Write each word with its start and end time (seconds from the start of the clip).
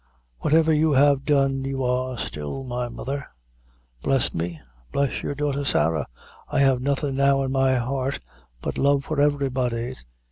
Whatever 0.39 0.73
you 0.73 0.93
have 0.93 1.25
done, 1.25 1.63
you 1.63 1.83
are 1.83 2.17
still 2.17 2.63
my 2.63 2.89
mother. 2.89 3.27
Bless 4.01 4.33
me 4.33 4.59
bless 4.91 5.21
your 5.21 5.35
daughter 5.35 5.63
Sarah, 5.63 6.07
I 6.51 6.57
have 6.61 6.81
nothing 6.81 7.13
now 7.15 7.43
in 7.43 7.51
my 7.51 7.75
heart 7.75 8.19
but 8.63 8.79
love 8.79 9.03
for 9.05 9.21
everybody. 9.21 9.93